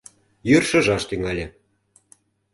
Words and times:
Йӱр 0.49 0.63
шыжаш 0.69 1.03
тӱҥале. 1.09 1.45